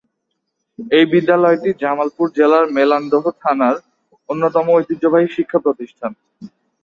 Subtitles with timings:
[0.79, 3.75] এই বিদ্যালয়টি জামালপুর জেলার মেলান্দহ থানার
[4.29, 6.11] অন্যতম ঐতিহ্যবাহী শিক্ষা প্রতিষ্ঠান।